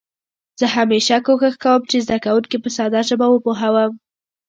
زه 0.59 0.65
همېشه 0.75 1.17
کوښښ 1.25 1.55
کوم 1.63 1.81
چې 1.91 1.97
زده 2.05 2.17
کونکي 2.25 2.57
په 2.63 2.69
ساده 2.75 2.99
ژبه 3.09 3.27
وپوهوم. 3.29 3.91